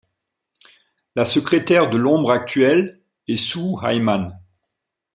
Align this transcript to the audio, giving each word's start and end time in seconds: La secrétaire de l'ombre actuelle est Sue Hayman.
La 1.15 1.25
secrétaire 1.25 1.87
de 1.91 1.95
l'ombre 1.97 2.31
actuelle 2.31 3.03
est 3.27 3.35
Sue 3.35 3.75
Hayman. 3.83 4.35